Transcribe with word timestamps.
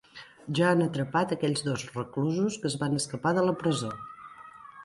Ja 0.59 0.69
han 0.69 0.79
atrapat 0.85 1.35
aquells 1.35 1.61
dos 1.67 1.85
reclusos 1.99 2.57
que 2.65 2.71
es 2.73 2.79
van 2.85 2.99
escapar 3.03 3.35
de 3.41 3.45
la 3.51 3.55
presó. 3.63 3.93